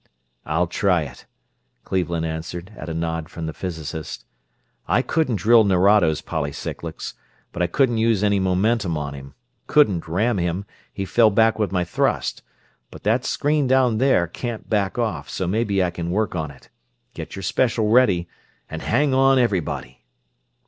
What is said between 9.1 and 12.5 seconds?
him. Couldn't ram him he fell back with my thrust.